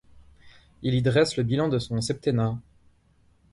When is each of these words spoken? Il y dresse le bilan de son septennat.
Il 0.81 0.95
y 0.95 1.01
dresse 1.03 1.37
le 1.37 1.43
bilan 1.43 1.67
de 1.69 1.77
son 1.77 2.01
septennat. 2.01 2.57